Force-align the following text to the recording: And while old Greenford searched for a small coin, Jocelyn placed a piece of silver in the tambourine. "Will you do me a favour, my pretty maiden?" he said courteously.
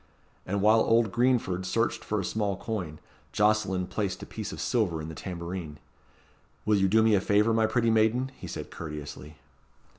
And 0.47 0.63
while 0.63 0.79
old 0.79 1.11
Greenford 1.11 1.63
searched 1.63 2.03
for 2.03 2.19
a 2.19 2.25
small 2.25 2.57
coin, 2.57 2.97
Jocelyn 3.33 3.85
placed 3.85 4.23
a 4.23 4.25
piece 4.25 4.51
of 4.51 4.59
silver 4.59 4.99
in 4.99 5.09
the 5.09 5.13
tambourine. 5.13 5.77
"Will 6.65 6.77
you 6.79 6.87
do 6.87 7.03
me 7.03 7.13
a 7.13 7.21
favour, 7.21 7.53
my 7.53 7.67
pretty 7.67 7.91
maiden?" 7.91 8.31
he 8.35 8.47
said 8.47 8.71
courteously. 8.71 9.37